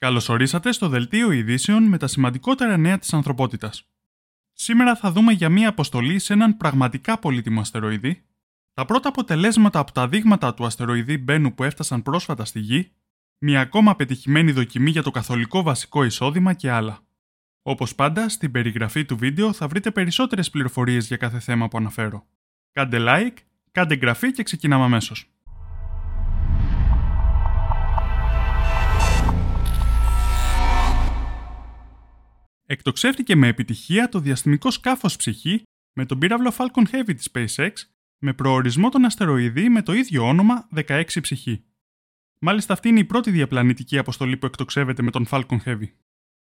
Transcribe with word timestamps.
Καλώς 0.00 0.28
ορίσατε 0.28 0.72
στο 0.72 0.88
Δελτίο 0.88 1.30
Ειδήσεων 1.30 1.82
με 1.82 1.98
τα 1.98 2.06
σημαντικότερα 2.06 2.76
νέα 2.76 2.98
της 2.98 3.12
ανθρωπότητας. 3.12 3.88
Σήμερα 4.52 4.96
θα 4.96 5.12
δούμε 5.12 5.32
για 5.32 5.48
μία 5.48 5.68
αποστολή 5.68 6.18
σε 6.18 6.32
έναν 6.32 6.56
πραγματικά 6.56 7.18
πολύτιμο 7.18 7.60
αστεροειδή, 7.60 8.22
τα 8.72 8.84
πρώτα 8.84 9.08
αποτελέσματα 9.08 9.78
από 9.78 9.92
τα 9.92 10.08
δείγματα 10.08 10.54
του 10.54 10.64
αστεροειδή 10.64 11.18
Μπένου 11.18 11.54
που 11.54 11.64
έφτασαν 11.64 12.02
πρόσφατα 12.02 12.44
στη 12.44 12.60
Γη, 12.60 12.92
μία 13.38 13.60
ακόμα 13.60 13.96
πετυχημένη 13.96 14.52
δοκιμή 14.52 14.90
για 14.90 15.02
το 15.02 15.10
καθολικό 15.10 15.62
βασικό 15.62 16.04
εισόδημα 16.04 16.54
και 16.54 16.70
άλλα. 16.70 16.98
Όπως 17.62 17.94
πάντα, 17.94 18.28
στην 18.28 18.50
περιγραφή 18.50 19.04
του 19.04 19.16
βίντεο 19.16 19.52
θα 19.52 19.68
βρείτε 19.68 19.90
περισσότερες 19.90 20.50
πληροφορίες 20.50 21.06
για 21.06 21.16
κάθε 21.16 21.40
θέμα 21.40 21.68
που 21.68 21.78
αναφέρω. 21.78 22.26
Κάντε 22.72 22.98
like, 23.00 23.36
κάντε 23.72 23.94
εγγραφή 23.94 24.32
και 24.32 24.42
ξεκινάμε 24.42 24.84
αμέσως. 24.84 25.30
Εκτοξεύτηκε 32.70 33.36
με 33.36 33.46
επιτυχία 33.46 34.08
το 34.08 34.18
διαστημικό 34.20 34.70
σκάφος 34.70 35.16
ψυχή 35.16 35.62
με 35.96 36.06
τον 36.06 36.18
πύραυλο 36.18 36.52
Falcon 36.56 36.84
Heavy 36.90 37.14
της 37.16 37.30
SpaceX 37.32 37.72
με 38.22 38.32
προορισμό 38.32 38.88
τον 38.88 39.04
αστεροειδή 39.04 39.68
με 39.68 39.82
το 39.82 39.92
ίδιο 39.92 40.26
όνομα 40.28 40.68
16 40.74 41.04
ψυχή. 41.20 41.64
Μάλιστα 42.40 42.72
αυτή 42.72 42.88
είναι 42.88 42.98
η 42.98 43.04
πρώτη 43.04 43.30
διαπλανητική 43.30 43.98
αποστολή 43.98 44.36
που 44.36 44.46
εκτοξεύεται 44.46 45.02
με 45.02 45.10
τον 45.10 45.26
Falcon 45.30 45.58
Heavy. 45.64 45.88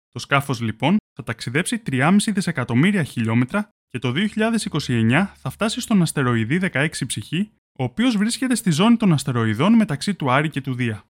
Το 0.08 0.18
σκάφος 0.18 0.60
λοιπόν 0.60 0.96
θα 1.12 1.22
ταξιδέψει 1.22 1.82
3,5 1.86 2.16
δισεκατομμύρια 2.26 3.02
χιλιόμετρα 3.02 3.68
και 3.88 3.98
το 3.98 4.12
2029 4.16 5.26
θα 5.34 5.50
φτάσει 5.50 5.80
στον 5.80 6.02
αστεροειδή 6.02 6.58
16 6.62 6.88
ψυχή, 7.06 7.52
ο 7.78 7.84
οποίος 7.84 8.16
βρίσκεται 8.16 8.54
στη 8.54 8.70
ζώνη 8.70 8.96
των 8.96 9.12
αστεροειδών 9.12 9.72
μεταξύ 9.72 10.14
του 10.14 10.30
Άρη 10.30 10.50
και 10.50 10.60
του 10.60 10.74
Δία. 10.74 11.04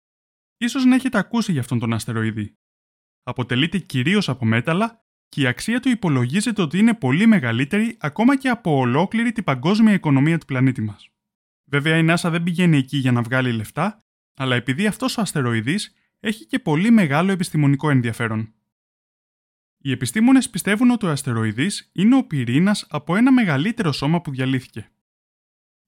Ίσως 0.57 0.85
να 0.85 0.95
έχετε 0.95 1.17
ακούσει 1.17 1.51
για 1.51 1.61
αυτόν 1.61 1.79
τον 1.79 1.93
αστεροειδή. 1.93 2.53
Αποτελείται 3.23 3.77
κυρίως 3.77 4.29
από 4.29 4.45
μέταλλα 4.45 5.00
και 5.31 5.41
η 5.41 5.47
αξία 5.47 5.79
του 5.79 5.89
υπολογίζεται 5.89 6.61
ότι 6.61 6.77
είναι 6.77 6.93
πολύ 6.93 7.27
μεγαλύτερη 7.27 7.97
ακόμα 7.99 8.37
και 8.37 8.49
από 8.49 8.77
ολόκληρη 8.77 9.31
την 9.31 9.43
παγκόσμια 9.43 9.93
οικονομία 9.93 10.37
του 10.37 10.45
πλανήτη 10.45 10.81
μας. 10.81 11.09
Βέβαια, 11.65 11.97
η 11.97 12.05
NASA 12.09 12.29
δεν 12.31 12.43
πηγαίνει 12.43 12.77
εκεί 12.77 12.97
για 12.97 13.11
να 13.11 13.21
βγάλει 13.21 13.51
λεφτά, 13.51 14.05
αλλά 14.35 14.55
επειδή 14.55 14.87
αυτός 14.87 15.17
ο 15.17 15.21
αστεροειδής 15.21 15.93
έχει 16.19 16.45
και 16.45 16.59
πολύ 16.59 16.91
μεγάλο 16.91 17.31
επιστημονικό 17.31 17.89
ενδιαφέρον. 17.89 18.53
Οι 19.77 19.91
επιστήμονες 19.91 20.49
πιστεύουν 20.49 20.91
ότι 20.91 21.05
ο 21.05 21.09
αστεροειδής 21.09 21.89
είναι 21.93 22.15
ο 22.15 22.23
πυρήνας 22.23 22.85
από 22.89 23.15
ένα 23.15 23.31
μεγαλύτερο 23.31 23.91
σώμα 23.91 24.21
που 24.21 24.31
διαλύθηκε. 24.31 24.91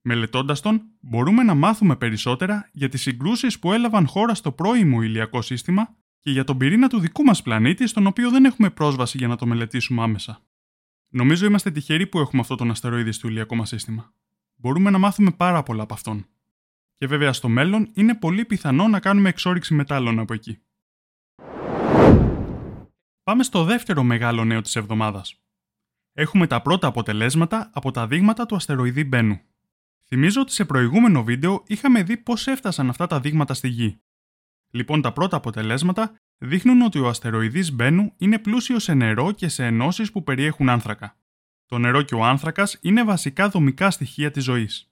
Μελετώντας 0.02 0.62
τον, 0.62 0.82
μπορούμε 1.00 1.44
να 1.44 1.54
μάθουμε 1.54 1.96
περισσότερα 1.96 2.70
για 2.72 2.90
τις 2.90 3.02
συγκρούσεις 3.02 3.60
που 3.60 3.74
έλαβαν 3.74 4.08
χώρα 4.08 4.34
στο 4.34 4.52
πρώιμο 4.52 5.02
ηλιακό 5.02 5.42
σύστημα 5.42 5.98
και 6.24 6.32
για 6.32 6.44
τον 6.44 6.58
πυρήνα 6.58 6.88
του 6.88 7.00
δικού 7.00 7.24
μας 7.24 7.42
πλανήτη, 7.42 7.88
στον 7.88 8.08
οποίο 8.08 8.30
δεν 8.30 8.46
έχουμε 8.46 8.70
πρόσβαση 8.70 9.18
για 9.18 9.28
να 9.28 9.36
το 9.36 9.46
μελετήσουμε 9.46 10.02
άμεσα. 10.02 10.40
Νομίζω 11.08 11.46
είμαστε 11.46 11.72
τυχεροί 11.72 12.08
που 12.08 12.20
έχουμε 12.20 12.42
αυτό 12.42 12.56
τον 12.56 12.70
αστεροειδή 12.70 13.12
στο 13.12 13.28
ηλιακό 13.28 13.56
μας 13.56 13.70
σύστημα. 13.70 14.14
Μπορούμε 14.56 14.90
να 14.90 14.98
μάθουμε 14.98 15.32
πάρα 15.32 15.64
πολλά 15.64 15.84
από 15.84 15.94
αυτόν. 15.94 16.26
Και 16.98 17.08
βέβαια 17.08 17.34
στο 17.34 17.50
μέλλον 17.50 17.90
είναι 17.94 18.16
πολύ 18.16 18.46
πιθανό 18.46 18.88
να 18.88 19.00
κάνουμε 19.00 19.30
εξόριξη 19.30 19.74
μετάλλων 19.74 20.20
από 20.20 20.34
εκεί. 20.34 20.60
Πάμε 23.24 23.44
στο 23.44 23.64
δεύτερο 23.64 24.04
μεγάλο 24.04 24.44
νέο 24.44 24.62
της 24.62 24.76
εβδομάδας. 24.76 25.44
Έχουμε 26.14 26.48
τα 26.48 26.62
πρώτα 26.62 26.88
αποτελέσματα 26.88 27.70
από 27.74 27.92
τα 27.92 28.08
δείγματα 28.08 28.46
του 28.46 28.56
αστεροειδή 28.56 29.04
Μπένου. 29.04 29.40
Θυμίζω 30.06 30.42
ότι 30.42 30.52
σε 30.52 30.66
προηγούμενο 30.66 31.24
βίντεο 31.24 31.64
είχαμε 31.68 32.04
δει 32.04 32.18
πώς 32.18 32.48
έφτασαν 32.48 32.90
αυτά 32.90 33.08
τα 33.08 33.20
δείγματα 33.20 33.54
στη 33.54 33.68
Γη 33.68 34.02
Λοιπόν, 34.76 35.02
τα 35.02 35.14
πρώτα 35.14 35.38
αποτελέσματα 35.38 36.16
δείχνουν 36.38 36.82
ότι 36.82 37.00
ο 37.00 37.08
αστεροειδής 37.08 37.72
Μπένου 37.72 38.14
είναι 38.18 38.40
πλούσιος 38.40 38.84
σε 38.84 38.94
νερό 38.94 39.32
και 39.32 39.48
σε 39.48 39.66
ενώσεις 39.66 40.12
που 40.12 40.24
περιέχουν 40.24 40.70
άνθρακα. 40.70 41.18
Το 41.66 41.78
νερό 41.78 42.02
και 42.02 42.16
ο 42.16 42.24
άνθρακας 42.24 42.78
είναι 42.82 43.04
βασικά 43.04 43.50
δομικά 43.50 43.92
στοιχεία 43.92 44.32
της 44.32 44.44
ζωής. 44.44 44.92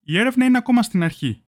Η 0.00 0.18
έρευνα 0.18 0.44
είναι 0.44 0.58
ακόμα 0.58 0.82
στην 0.82 1.02
αρχή. 1.02 1.42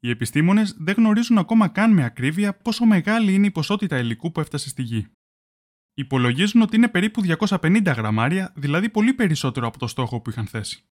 Οι 0.00 0.10
επιστήμονες 0.10 0.76
δεν 0.78 0.94
γνωρίζουν 0.94 1.38
ακόμα 1.38 1.68
καν 1.68 1.92
με 1.92 2.04
ακρίβεια 2.04 2.54
πόσο 2.54 2.84
μεγάλη 2.84 3.34
είναι 3.34 3.46
η 3.46 3.50
ποσότητα 3.50 3.98
υλικού 3.98 4.32
που 4.32 4.40
έφτασε 4.40 4.68
στη 4.68 4.82
Γη. 4.82 5.06
Υπολογίζουν 5.94 6.62
ότι 6.62 6.76
είναι 6.76 6.88
περίπου 6.88 7.22
250 7.38 7.82
γραμμάρια, 7.96 8.52
δηλαδή 8.56 8.88
πολύ 8.88 9.14
περισσότερο 9.14 9.66
από 9.66 9.78
το 9.78 9.86
στόχο 9.86 10.20
που 10.20 10.30
είχαν 10.30 10.46
θέσει. 10.46 10.87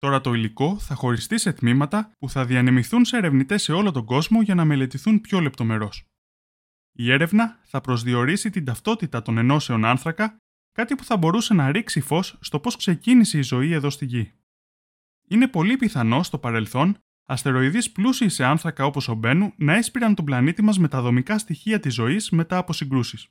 Τώρα 0.00 0.20
το 0.20 0.32
υλικό 0.32 0.78
θα 0.78 0.94
χωριστεί 0.94 1.38
σε 1.38 1.52
τμήματα 1.52 2.12
που 2.18 2.28
θα 2.28 2.44
διανεμηθούν 2.44 3.04
σε 3.04 3.16
ερευνητές 3.16 3.62
σε 3.62 3.72
όλο 3.72 3.92
τον 3.92 4.04
κόσμο 4.04 4.42
για 4.42 4.54
να 4.54 4.64
μελετηθούν 4.64 5.20
πιο 5.20 5.40
λεπτομερώς. 5.40 6.04
Η 6.92 7.12
έρευνα 7.12 7.60
θα 7.64 7.80
προσδιορίσει 7.80 8.50
την 8.50 8.64
ταυτότητα 8.64 9.22
των 9.22 9.38
ενώσεων 9.38 9.84
άνθρακα, 9.84 10.36
κάτι 10.72 10.94
που 10.94 11.04
θα 11.04 11.16
μπορούσε 11.16 11.54
να 11.54 11.72
ρίξει 11.72 12.00
φως 12.00 12.38
στο 12.40 12.60
πώς 12.60 12.76
ξεκίνησε 12.76 13.38
η 13.38 13.42
ζωή 13.42 13.72
εδώ 13.72 13.90
στη 13.90 14.04
Γη. 14.04 14.32
Είναι 15.28 15.48
πολύ 15.48 15.76
πιθανό 15.76 16.22
στο 16.22 16.38
παρελθόν 16.38 16.98
αστεροειδείς 17.24 17.92
πλούσιοι 17.92 18.28
σε 18.28 18.44
άνθρακα 18.44 18.84
όπως 18.84 19.08
ο 19.08 19.14
Μπένου 19.14 19.52
να 19.56 19.74
έσπηραν 19.74 20.14
τον 20.14 20.24
πλανήτη 20.24 20.62
μας 20.62 20.78
με 20.78 20.88
τα 20.88 21.00
δομικά 21.00 21.38
στοιχεία 21.38 21.80
της 21.80 21.94
ζωής 21.94 22.30
μετά 22.30 22.56
από 22.56 22.72
συγκρούσεις. 22.72 23.28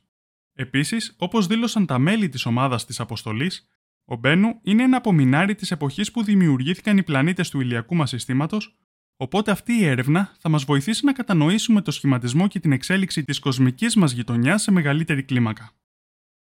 Επίσης, 0.52 1.14
όπως 1.18 1.46
δήλωσαν 1.46 1.86
τα 1.86 1.98
μέλη 1.98 2.28
της 2.28 2.46
ομάδας 2.46 2.84
της 2.86 3.00
αποστολής, 3.00 3.68
ο 4.10 4.16
Μπένου 4.16 4.58
είναι 4.62 4.82
ένα 4.82 4.96
απομεινάρι 4.96 5.54
της 5.54 5.70
εποχής 5.70 6.10
που 6.10 6.22
δημιουργήθηκαν 6.22 6.96
οι 6.96 7.02
πλανήτες 7.02 7.50
του 7.50 7.60
ηλιακού 7.60 7.94
μας 7.94 8.08
συστήματος, 8.08 8.76
οπότε 9.16 9.50
αυτή 9.50 9.72
η 9.72 9.84
έρευνα 9.84 10.32
θα 10.38 10.48
μας 10.48 10.64
βοηθήσει 10.64 11.04
να 11.04 11.12
κατανοήσουμε 11.12 11.82
το 11.82 11.90
σχηματισμό 11.90 12.48
και 12.48 12.60
την 12.60 12.72
εξέλιξη 12.72 13.24
της 13.24 13.38
κοσμικής 13.38 13.96
μας 13.96 14.12
γειτονιάς 14.12 14.62
σε 14.62 14.70
μεγαλύτερη 14.70 15.22
κλίμακα. 15.22 15.70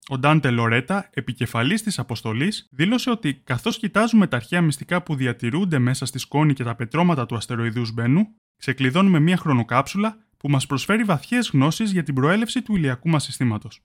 Ο 0.08 0.18
Ντάντε 0.18 0.50
Λορέτα, 0.50 1.10
επικεφαλής 1.12 1.82
της 1.82 1.98
αποστολής, 1.98 2.68
δήλωσε 2.70 3.10
ότι 3.10 3.34
καθώς 3.34 3.78
κοιτάζουμε 3.78 4.26
τα 4.26 4.36
αρχαία 4.36 4.60
μυστικά 4.60 5.02
που 5.02 5.14
διατηρούνται 5.14 5.78
μέσα 5.78 6.06
στη 6.06 6.18
σκόνη 6.18 6.52
και 6.52 6.64
τα 6.64 6.74
πετρώματα 6.74 7.26
του 7.26 7.36
αστεροειδούς 7.36 7.92
Μπένου, 7.92 8.34
ξεκλειδώνουμε 8.56 9.18
μια 9.18 9.36
χρονοκάψουλα 9.36 10.18
που 10.36 10.48
μας 10.48 10.66
προσφέρει 10.66 11.04
βαθιές 11.04 11.50
γνώσεις 11.52 11.92
για 11.92 12.02
την 12.02 12.14
προέλευση 12.14 12.62
του 12.62 12.76
ηλιακού 12.76 13.08
μας 13.08 13.24
συστήματος. 13.24 13.82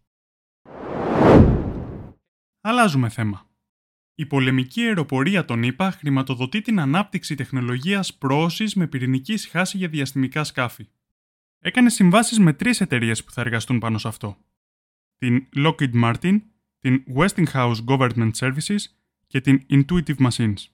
Αλλάζουμε 2.62 3.10
θέμα. 3.10 3.49
Η 4.20 4.26
πολεμική 4.26 4.82
αεροπορία 4.82 5.46
των 5.46 5.64
ΗΠΑ 5.64 5.92
χρηματοδοτεί 5.92 6.62
την 6.62 6.80
ανάπτυξη 6.80 7.36
τεχνολογίας 7.36 8.14
πρόωσης 8.14 8.76
με 8.76 8.88
πυρηνική 8.88 9.38
σχάση 9.38 9.78
για 9.78 9.88
διαστημικά 9.88 10.44
σκάφη. 10.44 10.88
Έκανε 11.60 11.90
συμβάσεις 11.90 12.40
με 12.40 12.54
τρεις 12.54 12.82
εταιρείες 12.82 13.24
που 13.24 13.32
θα 13.32 13.42
εργαστούν 13.42 13.80
πάνω 13.80 13.98
σε 13.98 14.08
αυτό. 14.08 14.38
Την 15.18 15.48
Lockheed 15.56 15.94
Martin, 16.04 16.42
την 16.80 17.04
Westinghouse 17.16 17.76
Government 17.86 18.32
Services 18.40 18.78
και 19.28 19.42
την 19.42 19.66
Intuitive 19.70 20.30
Machines. 20.30 20.66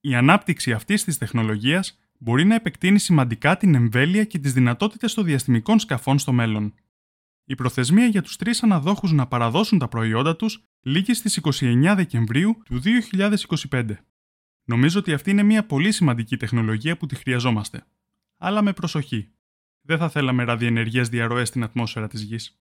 Η 0.00 0.14
ανάπτυξη 0.14 0.72
αυτής 0.72 1.04
της 1.04 1.18
τεχνολογίας 1.18 1.98
μπορεί 2.18 2.44
να 2.44 2.54
επεκτείνει 2.54 2.98
σημαντικά 2.98 3.56
την 3.56 3.74
εμβέλεια 3.74 4.24
και 4.24 4.38
τις 4.38 4.52
δυνατότητες 4.52 5.14
των 5.14 5.24
διαστημικών 5.24 5.78
σκαφών 5.78 6.18
στο 6.18 6.32
μέλλον. 6.32 6.74
Η 7.50 7.54
προθεσμία 7.54 8.06
για 8.06 8.22
τους 8.22 8.36
τρεις 8.36 8.62
αναδόχους 8.62 9.12
να 9.12 9.26
παραδώσουν 9.26 9.78
τα 9.78 9.88
προϊόντα 9.88 10.36
τους 10.36 10.62
λήγει 10.80 11.14
στις 11.14 11.40
29 11.42 11.92
Δεκεμβρίου 11.96 12.62
του 12.64 12.80
2025. 13.70 13.96
Νομίζω 14.64 14.98
ότι 14.98 15.12
αυτή 15.12 15.30
είναι 15.30 15.42
μια 15.42 15.66
πολύ 15.66 15.92
σημαντική 15.92 16.36
τεχνολογία 16.36 16.96
που 16.96 17.06
τη 17.06 17.14
χρειαζόμαστε. 17.14 17.86
Αλλά 18.38 18.62
με 18.62 18.72
προσοχή. 18.72 19.32
Δεν 19.86 19.98
θα 19.98 20.08
θέλαμε 20.08 20.44
ραδιενεργές 20.44 21.08
διαρροές 21.08 21.48
στην 21.48 21.62
ατμόσφαιρα 21.62 22.08
της 22.08 22.22
Γης. 22.22 22.60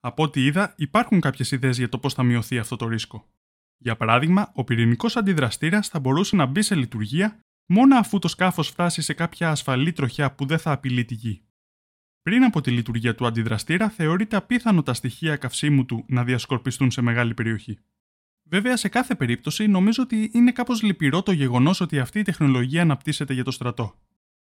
Από 0.00 0.22
ό,τι 0.22 0.44
είδα, 0.44 0.74
υπάρχουν 0.76 1.20
κάποιες 1.20 1.50
ιδέες 1.50 1.78
για 1.78 1.88
το 1.88 1.98
πώς 1.98 2.14
θα 2.14 2.22
μειωθεί 2.22 2.58
αυτό 2.58 2.76
το 2.76 2.88
ρίσκο. 2.88 3.28
Για 3.76 3.96
παράδειγμα, 3.96 4.52
ο 4.54 4.64
πυρηνικός 4.64 5.16
αντιδραστήρας 5.16 5.88
θα 5.88 6.00
μπορούσε 6.00 6.36
να 6.36 6.46
μπει 6.46 6.62
σε 6.62 6.74
λειτουργία 6.74 7.40
μόνο 7.66 7.98
αφού 7.98 8.18
το 8.18 8.28
σκάφος 8.28 8.68
φτάσει 8.68 9.02
σε 9.02 9.14
κάποια 9.14 9.50
ασφαλή 9.50 9.92
τροχιά 9.92 10.34
που 10.34 10.46
δεν 10.46 10.58
θα 10.58 10.72
απειλεί 10.72 11.04
τη 11.04 11.14
γη. 11.14 11.45
Πριν 12.26 12.44
από 12.44 12.60
τη 12.60 12.70
λειτουργία 12.70 13.14
του 13.14 13.26
αντιδραστήρα, 13.26 13.88
θεωρείται 13.88 14.36
απίθανο 14.36 14.82
τα 14.82 14.94
στοιχεία 14.94 15.36
καυσίμου 15.36 15.84
του 15.84 16.04
να 16.08 16.24
διασκορπιστούν 16.24 16.90
σε 16.90 17.00
μεγάλη 17.00 17.34
περιοχή. 17.34 17.78
Βέβαια, 18.42 18.76
σε 18.76 18.88
κάθε 18.88 19.14
περίπτωση, 19.14 19.66
νομίζω 19.66 20.02
ότι 20.02 20.30
είναι 20.32 20.52
κάπως 20.52 20.82
λυπηρό 20.82 21.22
το 21.22 21.32
γεγονός 21.32 21.80
ότι 21.80 21.98
αυτή 21.98 22.18
η 22.18 22.22
τεχνολογία 22.22 22.82
αναπτύσσεται 22.82 23.34
για 23.34 23.44
το 23.44 23.50
στρατό. 23.50 23.94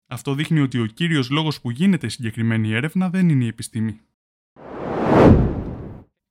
Αυτό 0.06 0.34
δείχνει 0.34 0.60
ότι 0.60 0.78
ο 0.78 0.86
κύριος 0.86 1.30
λόγος 1.30 1.60
που 1.60 1.70
γίνεται 1.70 2.06
η 2.06 2.08
συγκεκριμένη 2.08 2.72
έρευνα 2.72 3.10
δεν 3.10 3.28
είναι 3.28 3.44
η 3.44 3.48
επιστήμη. 3.48 4.00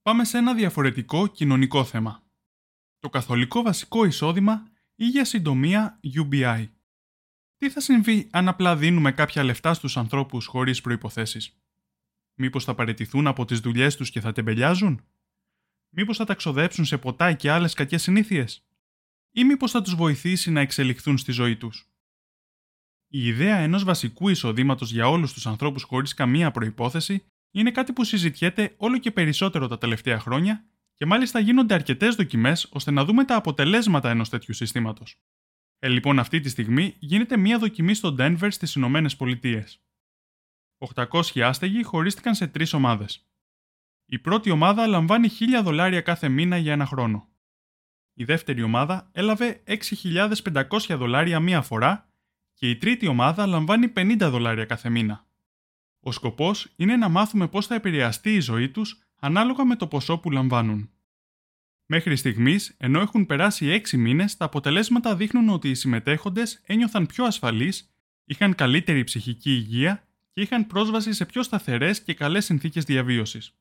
Πάμε 0.02 0.26
σε 0.26 0.38
ένα 0.38 0.54
διαφορετικό 0.54 1.28
κοινωνικό 1.28 1.84
θέμα. 1.84 2.24
Το 3.00 3.10
καθολικό 3.10 3.62
βασικό 3.62 4.06
εισόδημα 4.06 4.64
ή 4.96 5.06
για 5.06 5.26
συντομία 5.26 6.00
UBI. 6.16 6.68
Τι 7.58 7.70
θα 7.70 7.80
συμβεί 7.80 8.28
αν 8.32 8.48
απλά 8.48 8.76
δίνουμε 8.76 9.12
κάποια 9.12 9.44
λεφτά 9.44 9.74
στους 9.74 9.98
ανθρώπους 9.98 10.46
χωρίς 10.46 10.82
προποθέσει. 10.82 11.54
Μήπως 12.36 12.64
θα 12.64 12.76
παραιτηθούν 12.76 13.28
από 13.28 13.46
τις 13.46 13.60
δουλειές 13.60 13.96
τους 13.96 14.10
και 14.10 14.20
θα 14.20 14.32
τεμπελιάζουν; 14.32 15.06
Μήπως 15.90 16.18
θα 16.18 16.26
τα 16.26 16.36
ξοδέψουν 16.36 16.86
σε 16.86 16.98
ποτά 16.98 17.34
και 17.34 17.52
άλλες 17.52 17.74
κακές 17.74 18.02
συνήθειες; 18.02 18.68
Ή 19.32 19.44
μήπως 19.44 19.72
θα 19.72 19.82
τους 19.82 19.96
βοηθήσει 19.96 20.52
να 20.52 20.60
εξελιχθούν 20.60 21.18
στη 21.18 21.32
ζωή 21.32 21.58
τους; 21.58 21.88
Η 23.08 23.26
ιδέα 23.28 23.58
ενός 23.58 23.84
βασικού 23.84 24.30
εισοδήματος 24.30 24.92
για 24.92 25.10
όλους 25.10 25.34
τους 25.34 25.48
ανθρώπους 25.48 25.84
χωρίς 25.84 26.14
καμία 26.14 26.52
προπόθεση 26.52 27.26
είναι 27.52 27.72
κάτι 27.72 27.94
που 27.94 28.04
συζητιέται 28.04 28.74
όλο 28.78 28.98
και 28.98 29.12
περισσότερο 29.12 29.68
τα 29.68 29.78
τελευταία 29.78 30.20
χρόνια 30.20 30.66
και 30.94 31.06
μάλιστα 31.06 31.40
γίνονται 31.40 31.74
αρκετές 31.74 32.16
δοκιμές 32.16 32.68
ώστε 32.72 32.92
να 32.92 33.06
δούμε 33.06 33.26
τα 33.26 33.36
αποτελέσματα 33.36 34.10
ενός 34.10 34.30
τέτοιου 34.30 34.54
συστήματος. 34.54 35.18
Ε, 35.84 35.90
λοιπόν, 35.90 36.20
αυτή 36.20 36.40
τη 36.40 36.50
στιγμή 36.50 36.96
γίνεται 37.00 37.38
μία 37.38 37.60
δοκιμή 37.60 37.94
στο 37.94 38.16
Denver 38.20 38.48
στις 38.50 38.74
Ηνωμένες 38.76 39.16
Πολιτείες. 39.16 39.82
800 40.78 41.42
άστεγοι 41.42 41.84
χωρίστηκαν 41.84 42.36
σε 42.36 42.48
τρεις 42.48 42.74
ομάδες. 42.74 43.28
Η 44.06 44.20
πρώτη 44.20 44.50
ομάδα 44.50 44.88
λαμβάνει 44.88 45.28
1000 45.28 45.62
δολάρια 45.64 46.02
κάθε 46.02 46.30
μήνα 46.30 46.58
για 46.58 46.72
ένα 46.72 46.86
χρόνο. 46.86 47.30
Η 48.14 48.24
δεύτερη 48.24 48.62
ομάδα 48.62 49.10
έλαβε 49.12 49.64
6.500 49.68 50.96
δολάρια 50.98 51.40
μία 51.40 51.62
φορά 51.62 52.10
και 52.54 52.70
η 52.70 52.78
τρίτη 52.78 53.08
ομάδα 53.08 53.46
λαμβάνει 53.46 53.94
50 53.96 54.18
δολάρια 54.20 54.66
κάθε 54.66 54.90
μήνα. 54.90 55.26
Ο 56.00 56.12
σκοπός 56.12 56.74
είναι 56.76 56.98
να 56.98 57.10
μάθουμε 57.10 57.48
πώς 57.48 57.68
θα 57.68 57.76
επηρεαστεί 57.76 58.34
η 58.34 58.40
ζωή 58.40 58.70
τους 58.70 59.04
ανάλογα 59.20 59.66
με 59.66 59.76
το 59.76 59.88
ποσό 59.88 60.18
που 60.18 60.32
λαμβάνουν. 60.32 60.90
Μέχρι 61.96 62.16
στιγμής, 62.16 62.76
ενώ 62.78 63.00
έχουν 63.00 63.26
περάσει 63.26 63.66
6 63.66 63.98
μήνες, 63.98 64.38
τα 64.38 64.46
αποτελέσματα 64.46 65.16
δείχνουν 65.16 65.50
ότι 65.50 65.70
οι 65.70 65.76
συμμετέχοντες 65.76 66.62
ένιωθαν 66.66 67.06
πιο 67.06 67.26
ασφαλείς, 67.26 67.94
είχαν 68.26 68.56
καλύτερη 68.56 69.04
ψυχική 69.04 69.52
υγεία 69.52 70.08
και 70.32 70.42
είχαν 70.42 70.68
πρόσβαση 70.68 71.14
σε 71.14 71.26
πιο 71.26 71.44
σταθερές 71.44 72.02
και 72.02 72.14
καλές 72.14 72.46
συνθήκες 72.46 72.84
διαβίωσης. 72.84 73.58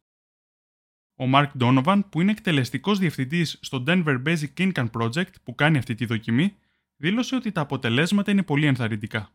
Ο 1.17 1.25
Mark 1.35 1.47
Donovan, 1.61 2.01
που 2.11 2.21
είναι 2.21 2.31
εκτελεστικός 2.31 2.99
διευθυντής 2.99 3.59
στο 3.63 3.85
Denver 3.87 4.23
Basic 4.27 4.53
Income 4.59 4.91
Project 4.91 5.33
που 5.43 5.55
κάνει 5.55 5.79
αυτή 5.79 5.95
τη 5.95 6.05
δοκιμή, 6.05 6.57
δήλωσε 6.97 7.35
ότι 7.37 7.53
τα 7.53 7.61
αποτελέσματα 7.61 8.31
είναι 8.31 8.43
πολύ 8.43 8.67
ενθαρρυντικά. 8.67 9.33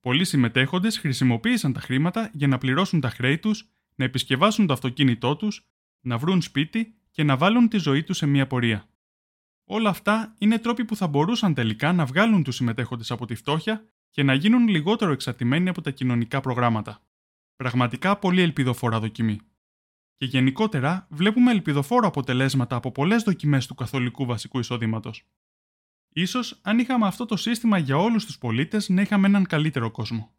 Πολλοί 0.00 0.24
συμμετέχοντες 0.24 0.98
χρησιμοποίησαν 0.98 1.72
τα 1.72 1.80
χρήματα 1.80 2.30
για 2.32 2.48
να 2.48 2.58
πληρώσουν 2.58 3.00
τα 3.00 3.10
χρέη 3.10 3.38
τους, 3.38 3.68
να 3.94 4.04
επισκευάσουν 4.04 4.66
το 4.66 4.72
αυτοκίνητό 4.72 5.36
τους, 5.36 5.66
να 6.00 6.18
βρουν 6.18 6.42
σπίτι 6.42 6.97
και 7.18 7.24
να 7.24 7.36
βάλουν 7.36 7.68
τη 7.68 7.78
ζωή 7.78 8.02
τους 8.02 8.16
σε 8.16 8.26
μια 8.26 8.46
πορεία. 8.46 8.88
Όλα 9.64 9.90
αυτά 9.90 10.34
είναι 10.38 10.58
τρόποι 10.58 10.84
που 10.84 10.96
θα 10.96 11.06
μπορούσαν 11.06 11.54
τελικά 11.54 11.92
να 11.92 12.04
βγάλουν 12.04 12.42
τους 12.42 12.54
συμμετέχοντες 12.54 13.10
από 13.10 13.26
τη 13.26 13.34
φτώχεια 13.34 13.88
και 14.10 14.22
να 14.22 14.34
γίνουν 14.34 14.68
λιγότερο 14.68 15.12
εξαρτημένοι 15.12 15.68
από 15.68 15.80
τα 15.80 15.90
κοινωνικά 15.90 16.40
προγράμματα. 16.40 17.02
Πραγματικά 17.56 18.18
πολύ 18.18 18.42
ελπιδοφόρα 18.42 19.00
δοκιμή. 19.00 19.40
Και 20.16 20.24
γενικότερα 20.24 21.06
βλέπουμε 21.10 21.50
ελπιδοφόρα 21.50 22.06
αποτελέσματα 22.06 22.76
από 22.76 22.92
πολλές 22.92 23.22
δοκιμές 23.22 23.66
του 23.66 23.74
καθολικού 23.74 24.24
βασικού 24.24 24.58
εισόδηματος. 24.58 25.24
σω 26.26 26.40
αν 26.62 26.78
είχαμε 26.78 27.06
αυτό 27.06 27.24
το 27.24 27.36
σύστημα 27.36 27.78
για 27.78 27.96
όλους 27.96 28.26
τους 28.26 28.38
πολίτες 28.38 28.88
να 28.88 29.00
είχαμε 29.00 29.26
έναν 29.26 29.46
καλύτερο 29.46 29.90
κόσμο. 29.90 30.34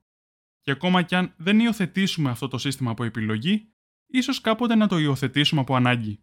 Και 0.62 0.72
ακόμα 0.72 1.02
κι 1.02 1.16
αν 1.16 1.34
δεν 1.38 1.60
υιοθετήσουμε 1.60 2.30
αυτό 2.30 2.48
το 2.48 2.58
σύστημα 2.58 2.92
από 2.92 3.04
επιλογή, 3.04 3.70
ίσως 4.08 4.42
κάποτε 4.42 4.76
να 4.76 4.88
το 4.88 4.98
υιοθετήσουμε 4.98 5.62
από 5.62 5.76
ανάγκη. 5.76 6.20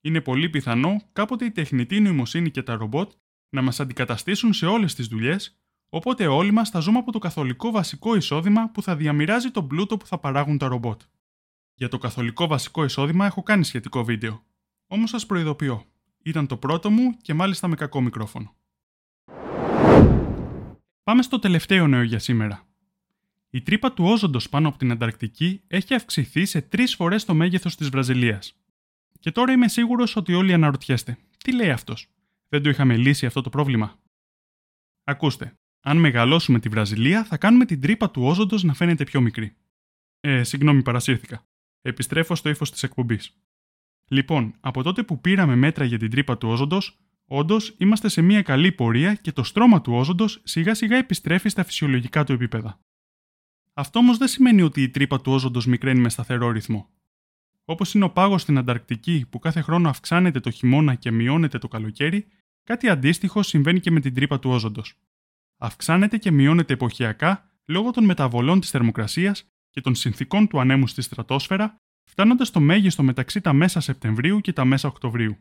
Είναι 0.00 0.20
πολύ 0.20 0.48
πιθανό 0.48 1.02
κάποτε 1.12 1.44
η 1.44 1.50
τεχνητή 1.50 2.00
νοημοσύνη 2.00 2.50
και 2.50 2.62
τα 2.62 2.76
ρομπότ 2.76 3.12
να 3.48 3.62
μας 3.62 3.80
αντικαταστήσουν 3.80 4.52
σε 4.52 4.66
όλες 4.66 4.94
τις 4.94 5.06
δουλειές, 5.06 5.60
οπότε 5.88 6.26
όλοι 6.26 6.50
μας 6.50 6.70
θα 6.70 6.80
ζούμε 6.80 6.98
από 6.98 7.12
το 7.12 7.18
καθολικό 7.18 7.70
βασικό 7.70 8.14
εισόδημα 8.14 8.70
που 8.70 8.82
θα 8.82 8.96
διαμοιράζει 8.96 9.50
τον 9.50 9.66
πλούτο 9.66 9.96
που 9.96 10.06
θα 10.06 10.18
παράγουν 10.18 10.58
τα 10.58 10.68
ρομπότ. 10.68 11.00
Για 11.74 11.88
το 11.88 11.98
καθολικό 11.98 12.46
βασικό 12.46 12.84
εισόδημα 12.84 13.26
έχω 13.26 13.42
κάνει 13.42 13.64
σχετικό 13.64 14.04
βίντεο. 14.04 14.42
Όμως 14.86 15.10
σας 15.10 15.26
προειδοποιώ, 15.26 15.84
ήταν 16.22 16.46
το 16.46 16.56
πρώτο 16.56 16.90
μου 16.90 17.16
και 17.22 17.34
μάλιστα 17.34 17.68
με 17.68 17.74
κακό 17.74 18.00
μικρόφωνο. 18.00 18.54
Πάμε 21.02 21.22
στο 21.22 21.38
τελευταίο 21.38 21.86
νέο 21.86 22.02
για 22.02 22.18
σήμερα. 22.18 22.64
Η 23.50 23.62
τρύπα 23.62 23.92
του 23.92 24.04
όζοντος 24.04 24.48
πάνω 24.48 24.68
από 24.68 24.78
την 24.78 24.90
Ανταρκτική 24.90 25.62
έχει 25.66 25.94
αυξηθεί 25.94 26.44
σε 26.44 26.60
τρεις 26.60 26.94
φορές 26.94 27.24
το 27.24 27.34
μέγεθος 27.34 27.76
της 27.76 27.88
Βραζιλίας. 27.88 28.59
Και 29.20 29.30
τώρα 29.30 29.52
είμαι 29.52 29.68
σίγουρος 29.68 30.16
ότι 30.16 30.34
όλοι 30.34 30.52
αναρωτιέστε, 30.52 31.18
τι 31.44 31.54
λέει 31.54 31.70
αυτός, 31.70 32.06
δεν 32.48 32.62
το 32.62 32.68
είχαμε 32.68 32.96
λύσει 32.96 33.26
αυτό 33.26 33.40
το 33.40 33.50
πρόβλημα; 33.50 33.98
Ακούστε, 35.04 35.54
αν 35.80 35.96
μεγαλώσουμε 35.96 36.60
τη 36.60 36.68
Βραζιλία, 36.68 37.24
θα 37.24 37.36
κάνουμε 37.36 37.64
την 37.64 37.80
τρύπα 37.80 38.10
του 38.10 38.22
όζοντος 38.22 38.62
να 38.62 38.74
φαίνεται 38.74 39.04
πιο 39.04 39.20
μικρή. 39.20 39.56
Ε, 40.20 40.42
συγγνώμη, 40.42 40.82
παρασύρθηκα. 40.82 41.46
Επιστρέφω 41.82 42.34
στο 42.34 42.48
ύφος 42.48 42.70
της 42.70 42.82
εκπομπής. 42.82 43.36
Λοιπόν, 44.08 44.54
από 44.60 44.82
τότε 44.82 45.02
που 45.02 45.20
πήραμε 45.20 45.56
μέτρα 45.56 45.84
για 45.84 45.98
την 45.98 46.10
τρύπα 46.10 46.38
του 46.38 46.48
όζοντος, 46.48 46.98
όντως 47.24 47.74
είμαστε 47.78 48.08
σε 48.08 48.22
μια 48.22 48.42
καλή 48.42 48.72
πορεία 48.72 49.14
και 49.14 49.32
το 49.32 49.42
στρώμα 49.42 49.80
του 49.80 49.92
όζοντος 49.92 50.40
σιγά 50.44 50.74
σιγά 50.74 50.96
επιστρέφει 50.96 51.48
στα 51.48 51.64
φυσιολογικά 51.64 52.24
του 52.24 52.32
επίπεδα. 52.32 52.80
Αυτό 53.72 53.98
όμως 53.98 54.18
δεν 54.18 54.28
σημαίνει 54.28 54.62
ότι 54.62 54.82
η 54.82 54.90
τρύπα 54.90 55.20
του 55.20 55.32
όζοντος 55.32 55.66
μικραίνει 55.66 56.00
με 56.00 56.08
σταθερό 56.08 56.50
ρυθμό. 56.50 56.90
Όπως 57.70 57.94
είναι 57.94 58.04
ο 58.04 58.10
πάγος 58.10 58.42
στην 58.42 58.58
Ανταρκτική 58.58 59.26
που 59.30 59.38
κάθε 59.38 59.60
χρόνο 59.60 59.88
αυξάνεται 59.88 60.40
το 60.40 60.50
χειμώνα 60.50 60.94
και 60.94 61.10
μειώνεται 61.10 61.58
το 61.58 61.68
καλοκαίρι, 61.68 62.26
κάτι 62.64 62.88
αντίστοιχο 62.88 63.42
συμβαίνει 63.42 63.80
και 63.80 63.90
με 63.90 64.00
την 64.00 64.14
τρύπα 64.14 64.38
του 64.38 64.50
όζοντος. 64.50 64.98
Αυξάνεται 65.56 66.18
και 66.18 66.30
μειώνεται 66.30 66.72
εποχιακά 66.72 67.50
λόγω 67.66 67.90
των 67.90 68.04
μεταβολών 68.04 68.60
της 68.60 68.70
θερμοκρασίας 68.70 69.44
και 69.70 69.80
των 69.80 69.94
συνθήκων 69.94 70.48
του 70.48 70.60
ανέμου 70.60 70.86
στη 70.86 71.02
στρατόσφαιρα, 71.02 71.76
φτάνοντας 72.04 72.48
στο 72.48 72.60
μέγιστο 72.60 73.02
μεταξύ 73.02 73.40
τα 73.40 73.52
μέσα 73.52 73.80
Σεπτεμβρίου 73.80 74.40
και 74.40 74.52
τα 74.52 74.64
μέσα 74.64 74.88
Οκτωβρίου. 74.88 75.36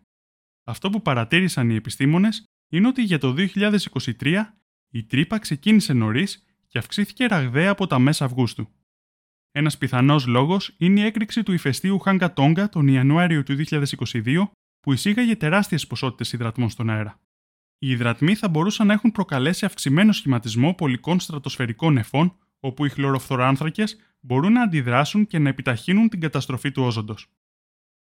Αυτό 0.64 0.90
που 0.90 1.02
παρατήρησαν 1.02 1.70
οι 1.70 1.76
επιστήμονες 1.76 2.44
είναι 2.72 2.88
ότι 2.88 3.04
για 3.04 3.18
το 3.18 3.36
2023 3.38 4.44
η 4.90 5.04
τρύπα 5.04 5.40
ξεκίνησε 5.40 5.94
νωρίς 5.94 6.46
και 6.68 6.78
αυξήθηκε 6.78 7.26
ραγδαία 7.26 7.72
από 7.72 7.88
τα 7.88 8.00
μέσα 8.00 8.26
Αυγούστου. 8.26 8.70
Ένας 9.60 9.78
πιθανός 9.78 10.26
λόγος 10.28 10.76
είναι 10.78 11.00
η 11.00 11.04
έκρηξη 11.04 11.44
του 11.44 11.52
ηφαιστείου 11.52 12.00
Χάγκα 12.00 12.34
Τόγκα 12.34 12.70
τον 12.70 12.88
Ιανουάριο 12.88 13.44
του 13.44 13.56
2022, 13.70 14.52
που 14.80 14.94
εισήγαγε 14.94 15.36
τεράστιες 15.36 15.88
ποσότητες 15.88 16.34
υδρατμών 16.34 16.70
στον 16.70 16.90
αέρα. 16.90 17.20
Οι 17.78 17.90
υδρατμοί 17.90 18.36
θα 18.36 18.50
μπορούσαν 18.50 18.88
να 18.88 18.94
έχουν 18.94 19.12
προκαλέσει 19.12 19.66
αυξημένο 19.66 20.12
σχηματισμό 20.12 20.74
πολικών 20.74 21.20
στρατοσφαιρικών 21.20 21.94
νεφών, 21.94 22.38
όπου 22.60 22.86
οι 22.86 22.90
χλωροφθοράνθρακες 22.90 23.98
μπορούν 24.20 24.52
να 24.52 24.62
αντιδράσουν 24.62 25.28
και 25.28 25.40
να 25.40 25.50
επιταχύνουν 25.50 26.10
την 26.10 26.20
καταστροφή 26.20 26.72
του 26.72 26.84
όζοντος. 26.84 27.28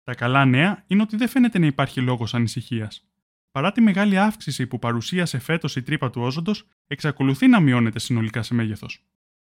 Τα 0.04 0.16
καλά 0.16 0.46
νέα 0.46 0.84
είναι 0.88 1.02
ότι 1.02 1.16
δεν 1.16 1.28
φαίνεται 1.28 1.60
να 1.60 1.66
υπάρχει 1.66 2.02
λόγος 2.02 2.34
ανησυχίας. 2.34 3.08
Παρά 3.52 3.72
τη 3.72 3.82
μεγάλη 3.82 4.18
αύξηση 4.18 4.68
που 4.68 4.80
παρουσίασε 4.80 5.40
φέτος 5.40 5.76
η 5.76 5.82
τρύπα 5.82 6.10
του 6.10 6.22
όζοντος, 6.22 6.68
εξακολουθεί 6.88 7.48
να 7.48 7.60
μειώνεται 7.60 8.00
συνολικά 8.00 8.44
σε 8.44 8.54
μέγεθος. 8.54 9.04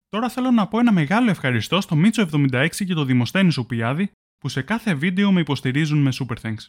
Τώρα 0.08 0.28
θέλω 0.28 0.50
να 0.50 0.68
πω 0.68 0.78
ένα 0.78 0.92
μεγάλο 0.92 1.30
ευχαριστώ 1.30 1.80
στο 1.80 1.96
Μίτσο 1.96 2.28
76 2.32 2.68
και 2.70 2.94
το 2.94 3.04
Δημοσθένη 3.04 3.50
Σουπιάδη 3.52 4.10
που 4.38 4.48
σε 4.48 4.62
κάθε 4.62 4.94
βίντεο 4.94 5.32
με 5.32 5.40
υποστηρίζουν 5.40 5.98
με 5.98 6.10
super 6.12 6.36
thanks. 6.42 6.66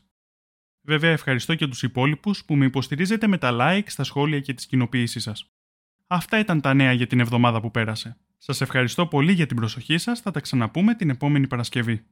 Βέβαια 0.81 1.11
ευχαριστώ 1.11 1.55
και 1.55 1.67
τους 1.67 1.83
υπόλοιπους 1.83 2.45
που 2.45 2.55
με 2.55 2.65
υποστηρίζετε 2.65 3.27
με 3.27 3.37
τα 3.37 3.57
like, 3.59 3.83
στα 3.85 4.03
σχόλια 4.03 4.39
και 4.39 4.53
τις 4.53 4.65
κοινοποίησεις 4.65 5.23
σας. 5.23 5.49
Αυτά 6.07 6.39
ήταν 6.39 6.61
τα 6.61 6.73
νέα 6.73 6.91
για 6.93 7.07
την 7.07 7.19
εβδομάδα 7.19 7.61
που 7.61 7.71
πέρασε. 7.71 8.17
Σας 8.37 8.61
ευχαριστώ 8.61 9.07
πολύ 9.07 9.31
για 9.31 9.45
την 9.45 9.55
προσοχή 9.55 9.97
σας, 9.97 10.19
θα 10.19 10.31
τα 10.31 10.39
ξαναπούμε 10.39 10.95
την 10.95 11.09
επόμενη 11.09 11.47
Παρασκευή. 11.47 12.05